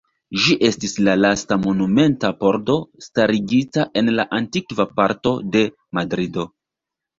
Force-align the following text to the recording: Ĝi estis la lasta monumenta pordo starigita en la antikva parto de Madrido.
Ĝi 0.43 0.53
estis 0.69 0.95
la 1.07 1.13
lasta 1.19 1.57
monumenta 1.65 2.31
pordo 2.39 2.79
starigita 3.09 3.87
en 4.03 4.11
la 4.21 4.27
antikva 4.41 4.89
parto 5.03 5.37
de 5.59 5.65
Madrido. 6.01 6.51